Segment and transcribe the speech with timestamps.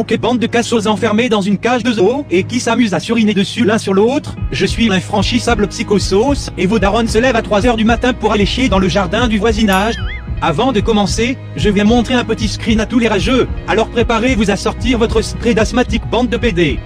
[0.00, 3.34] Ok bande de cassos enfermés dans une cage de zoo, et qui s'amusent à suriner
[3.34, 7.76] dessus l'un sur l'autre, je suis l'infranchissable psychosauce, et vos darons se lèvent à 3h
[7.76, 9.96] du matin pour aller chier dans le jardin du voisinage.
[10.40, 14.50] Avant de commencer, je vais montrer un petit screen à tous les rageux, alors préparez-vous
[14.50, 16.78] à sortir votre spray d'asthmatique bande de PD.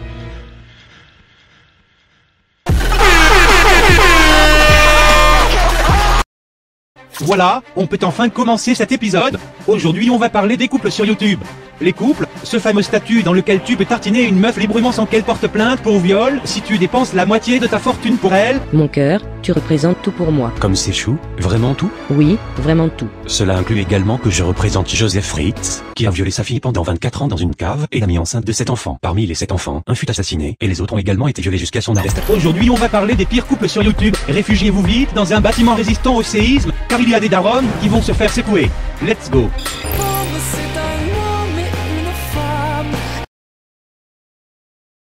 [7.21, 9.39] Voilà, on peut enfin commencer cet épisode.
[9.69, 11.39] Aujourd'hui on va parler des couples sur YouTube.
[11.81, 15.23] Les couples, ce fameux statut dans lequel tu peux tartiner une meuf librement sans qu'elle
[15.23, 18.61] porte plainte pour viol si tu dépenses la moitié de ta fortune pour elle.
[18.73, 20.53] Mon cœur, tu représentes tout pour moi.
[20.61, 21.91] Comme c'est chou, vraiment tout?
[22.11, 23.09] Oui, vraiment tout.
[23.27, 27.23] Cela inclut également que je représente Joseph Fritz, qui a violé sa fille pendant 24
[27.23, 28.99] ans dans une cave et l'a mis enceinte de 7 enfants.
[29.01, 31.81] Parmi les 7 enfants, un fut assassiné et les autres ont également été violés jusqu'à
[31.81, 32.35] son arrestation.
[32.35, 34.15] Aujourd'hui on va parler des pires couples sur YouTube.
[34.29, 37.89] Réfugiez-vous vite dans un bâtiment résistant au séisme, car il y a des darons qui
[37.89, 38.71] vont se faire secouer.
[39.03, 39.49] Let's go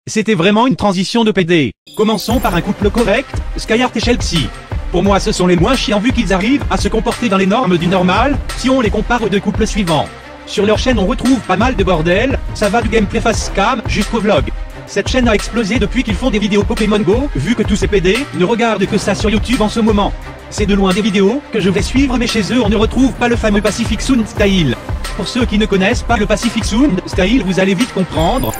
[0.08, 1.72] C'était vraiment une transition de PD.
[1.96, 4.48] Commençons par un couple correct, Skyheart et Chelsea.
[4.92, 7.46] Pour moi, ce sont les moins chiants vu qu'ils arrivent à se comporter dans les
[7.46, 10.06] normes du normal, si on les compare aux deux couples suivants.
[10.46, 13.82] Sur leur chaîne, on retrouve pas mal de bordel, ça va du gameplay face cam
[13.88, 14.44] jusqu'au vlog.
[14.86, 17.88] Cette chaîne a explosé depuis qu'ils font des vidéos Pokémon Go, vu que tous ces
[17.88, 20.12] PD ne regardent que ça sur YouTube en ce moment.
[20.50, 23.12] C'est de loin des vidéos que je vais suivre mais chez eux on ne retrouve
[23.14, 24.76] pas le fameux Pacific Sound Style.
[25.16, 28.52] Pour ceux qui ne connaissent pas le Pacific Sound Style, vous allez vite comprendre.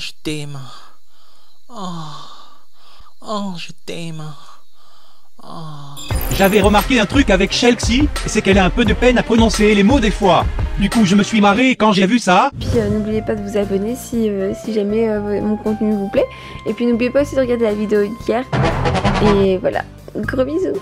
[0.00, 0.58] Oh, je t'aime.
[1.68, 1.84] Oh,
[3.20, 4.22] oh, je t'aime.
[6.38, 9.74] J'avais remarqué un truc avec Chelsea, c'est qu'elle a un peu de peine à prononcer
[9.74, 10.46] les mots des fois.
[10.78, 12.50] Du coup, je me suis marré quand j'ai vu ça.
[12.58, 16.08] Puis euh, n'oubliez pas de vous abonner si, euh, si jamais euh, mon contenu vous
[16.08, 16.26] plaît.
[16.64, 18.46] Et puis n'oubliez pas aussi de regarder la vidéo d'hier.
[19.36, 19.84] Et voilà,
[20.16, 20.80] gros bisous.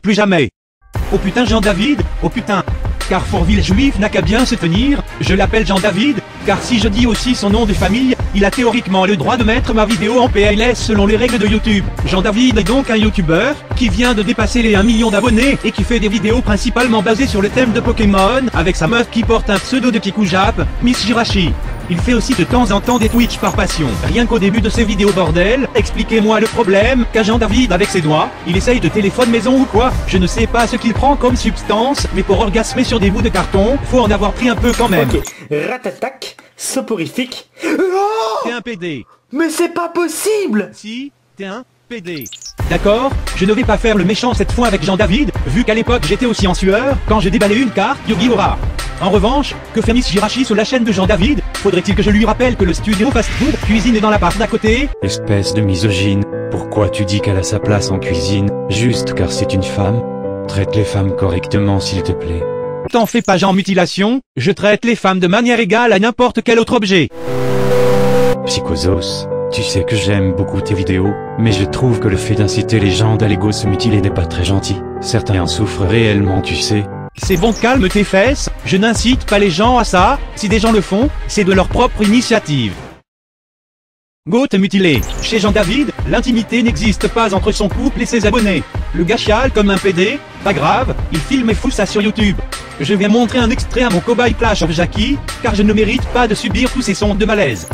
[0.00, 0.48] Plus jamais.
[1.12, 2.62] Oh putain Jean-David, oh putain.
[3.08, 7.34] Carrefourville juif n'a qu'à bien se tenir, je l'appelle Jean-David, car si je dis aussi
[7.34, 10.76] son nom de famille, il a théoriquement le droit de mettre ma vidéo en PLS
[10.76, 11.84] selon les règles de YouTube.
[12.06, 15.82] Jean-David est donc un YouTuber, qui vient de dépasser les 1 million d'abonnés, et qui
[15.82, 19.50] fait des vidéos principalement basées sur le thème de Pokémon, avec sa meuf qui porte
[19.50, 21.50] un pseudo de Kikujap, Miss Jirachi.
[21.90, 23.88] Il fait aussi de temps en temps des Twitch par passion.
[24.04, 28.00] Rien qu'au début de ses vidéos bordel, expliquez-moi le problème, qu'a Jean David avec ses
[28.00, 29.92] doigts, il essaye de téléphone maison ou quoi?
[30.06, 33.22] Je ne sais pas ce qu'il prend comme substance, mais pour orgasmer sur des bouts
[33.22, 35.08] de carton, faut en avoir pris un peu quand même.
[35.10, 35.20] Ok,
[35.68, 37.50] ratatac, soporifique.
[37.66, 39.04] Oh T'es un PD.
[39.32, 42.22] Mais c'est pas possible Si, t'es un PD.
[42.70, 46.04] D'accord, je ne vais pas faire le méchant cette fois avec Jean-David, vu qu'à l'époque
[46.06, 48.58] j'étais aussi en sueur, quand j'ai déballé une carte Yogi Aura.
[49.02, 52.26] En revanche, que fait Miss Jirachi sur la chaîne de Jean-David Faudrait-il que je lui
[52.26, 54.90] rappelle que le studio fast food cuisine est dans l'appart d'à côté?
[55.02, 59.54] Espèce de misogyne, pourquoi tu dis qu'elle a sa place en cuisine, juste car c'est
[59.54, 60.02] une femme?
[60.48, 62.42] Traite les femmes correctement s'il te plaît.
[62.90, 66.58] T'en fais pas Jean Mutilation, je traite les femmes de manière égale à n'importe quel
[66.58, 67.08] autre objet.
[68.44, 72.80] Psychosos, tu sais que j'aime beaucoup tes vidéos, mais je trouve que le fait d'inciter
[72.80, 74.76] les gens d'aller go se mutiler n'est pas très gentil.
[75.00, 76.84] Certains en souffrent réellement tu sais.
[77.16, 80.72] C'est bon calme tes fesses, je n'incite pas les gens à ça, si des gens
[80.72, 82.72] le font, c'est de leur propre initiative.
[84.28, 85.00] Go te mutiler.
[85.22, 88.62] Chez Jean-David, l'intimité n'existe pas entre son couple et ses abonnés.
[88.94, 89.16] Le gars
[89.54, 92.36] comme un PD, pas grave, il filme et fout ça sur YouTube.
[92.80, 96.06] Je viens montrer un extrait à mon cobaye Clash of Jackie, car je ne mérite
[96.08, 97.68] pas de subir tous ces sons de malaise.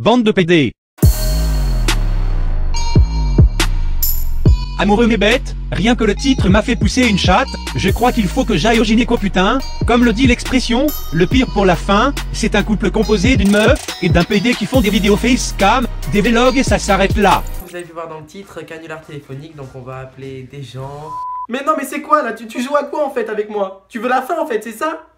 [0.00, 0.70] Bande de PD.
[4.78, 8.28] Amoureux mais bête, rien que le titre m'a fait pousser une chatte, je crois qu'il
[8.28, 9.58] faut que j'aille au gynéco putain,
[9.88, 13.84] comme le dit l'expression, le pire pour la fin, c'est un couple composé d'une meuf
[14.00, 17.42] et d'un PD qui font des vidéos facecam, des vlogs et ça s'arrête là.
[17.66, 21.10] Vous avez pu voir dans le titre, canular téléphonique, donc on va appeler des gens.
[21.48, 23.84] Mais non, mais c'est quoi là tu, tu joues à quoi en fait avec moi?
[23.88, 25.08] Tu veux la fin en fait, c'est ça?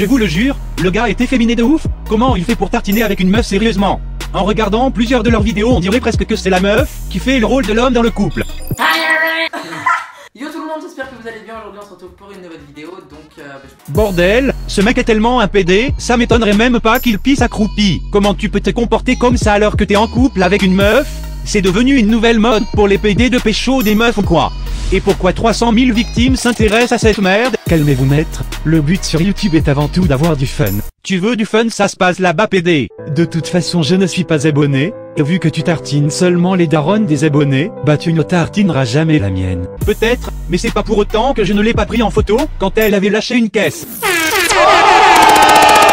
[0.00, 3.02] Je vous le jure, le gars est efféminé de ouf, comment il fait pour tartiner
[3.02, 4.00] avec une meuf sérieusement?
[4.32, 7.38] En regardant plusieurs de leurs vidéos, on dirait presque que c'est la meuf qui fait
[7.38, 8.44] le rôle de l'homme dans le couple.
[10.34, 11.56] Yo tout le monde, j'espère que vous allez bien.
[11.58, 12.92] Aujourd'hui, on se retrouve pour une nouvelle vidéo.
[13.10, 17.18] Donc, euh, bah, Bordel, ce mec est tellement un PD, ça m'étonnerait même pas qu'il
[17.18, 18.00] pisse accroupi.
[18.10, 21.08] Comment tu peux te comporter comme ça alors que t'es en couple avec une meuf
[21.44, 24.52] C'est devenu une nouvelle mode pour les PD de pécho des meufs ou quoi
[24.92, 27.56] Et pourquoi 300 000 victimes s'intéressent à cette merde?
[27.68, 30.66] Calmez-vous maître, le but sur YouTube est avant tout d'avoir du fun.
[31.02, 34.24] Tu veux du fun ça se passe là-bas PD De toute façon je ne suis
[34.24, 38.22] pas abonné, et vu que tu tartines seulement les darons des abonnés, bah tu ne
[38.22, 39.66] tartineras jamais la mienne.
[39.86, 42.76] Peut-être, mais c'est pas pour autant que je ne l'ai pas pris en photo quand
[42.78, 43.86] elle avait lâché une caisse.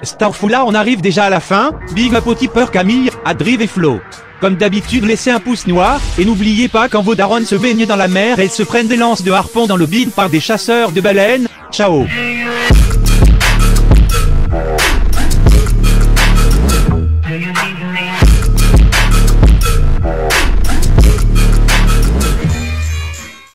[0.03, 3.67] Starfoula on arrive déjà à la fin, big up au tipeur Camille, à Drive et
[3.67, 3.99] Flo.
[4.39, 7.95] Comme d'habitude laissez un pouce noir, et n'oubliez pas quand vos darons se baignent dans
[7.95, 10.91] la mer elles se prennent des lances de harpon dans le bide par des chasseurs
[10.91, 12.05] de baleines, ciao